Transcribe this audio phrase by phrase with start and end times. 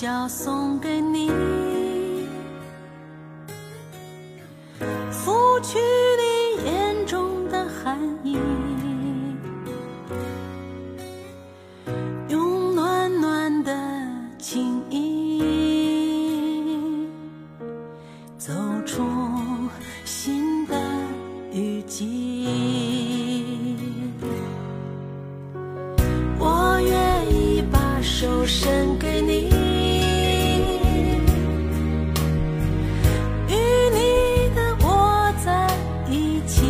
[0.00, 1.28] 笑送给你，
[5.10, 5.76] 拂去
[6.16, 8.38] 你眼中的寒意，
[12.28, 13.76] 用暖暖的
[14.38, 15.42] 情意
[18.38, 18.52] 走
[18.86, 19.02] 出
[20.04, 20.76] 新的
[21.52, 22.77] 雨季。
[36.46, 36.62] 起，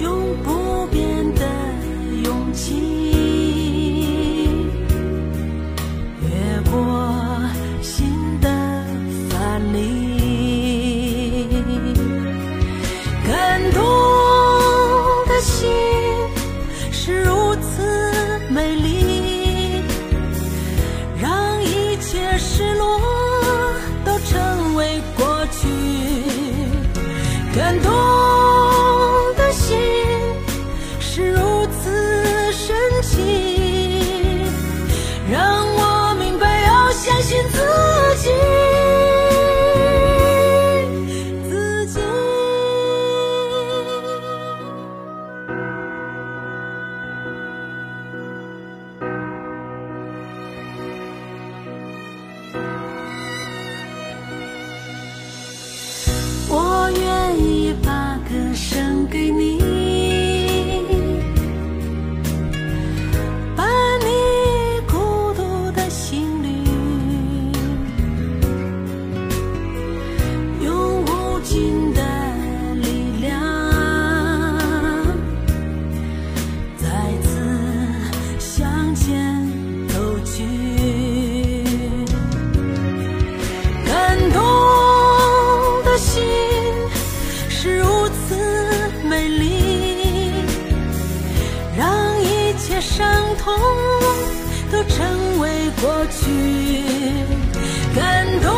[0.00, 1.46] 永不变的
[2.24, 2.74] 勇气，
[6.22, 6.28] 越
[6.70, 6.72] 过
[7.82, 8.06] 心
[8.40, 8.48] 的
[9.28, 9.78] 藩篱，
[13.26, 13.80] 感动
[15.26, 15.68] 的心
[16.92, 18.97] 是如此美丽。
[27.58, 27.90] 感动
[29.34, 29.76] 的心
[31.00, 34.44] 是如此神奇，
[35.28, 37.58] 让我明白要相信自
[38.22, 38.30] 己。
[41.50, 41.98] 自己。
[88.08, 88.34] 如此
[89.06, 90.32] 美丽，
[91.76, 93.54] 让一切伤痛
[94.72, 96.24] 都成为过去。
[97.94, 98.50] 感动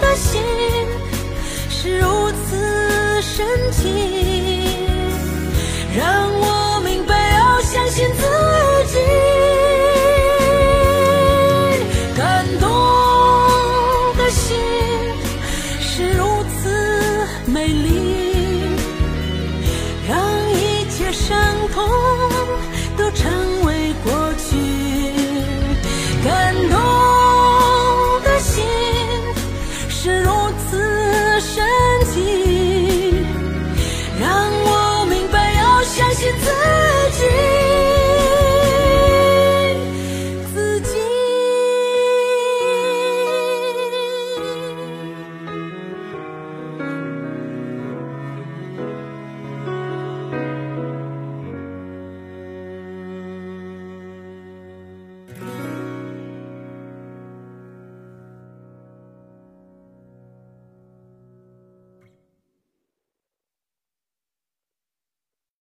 [0.00, 0.40] 的心
[1.68, 3.82] 是如此神奇，
[5.96, 6.23] 让
[17.46, 18.76] 美丽，
[20.08, 20.18] 让
[20.52, 21.36] 一切伤
[21.72, 21.88] 痛
[22.96, 24.56] 都成为过去。
[26.24, 26.78] 感动
[28.22, 28.64] 的心
[29.88, 30.30] 是如
[30.70, 31.64] 此深